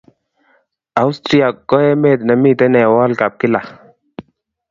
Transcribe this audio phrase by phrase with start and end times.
[1.01, 3.61] Austraia ko emet ne miten en world cup kila